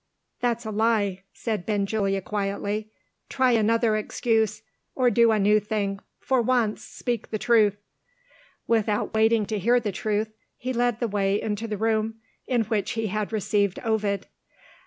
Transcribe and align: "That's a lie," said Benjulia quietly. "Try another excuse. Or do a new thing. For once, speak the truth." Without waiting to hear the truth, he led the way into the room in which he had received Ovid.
"That's 0.39 0.65
a 0.65 0.71
lie," 0.71 1.21
said 1.31 1.63
Benjulia 1.63 2.21
quietly. 2.23 2.89
"Try 3.29 3.51
another 3.51 3.95
excuse. 3.95 4.63
Or 4.95 5.11
do 5.11 5.31
a 5.31 5.37
new 5.37 5.59
thing. 5.59 5.99
For 6.19 6.41
once, 6.41 6.83
speak 6.83 7.29
the 7.29 7.37
truth." 7.37 7.77
Without 8.65 9.13
waiting 9.13 9.45
to 9.45 9.59
hear 9.59 9.79
the 9.79 9.91
truth, 9.91 10.33
he 10.57 10.73
led 10.73 10.99
the 11.01 11.07
way 11.07 11.39
into 11.39 11.67
the 11.67 11.77
room 11.77 12.15
in 12.47 12.63
which 12.63 12.93
he 12.93 13.09
had 13.13 13.31
received 13.31 13.77
Ovid. 13.83 14.25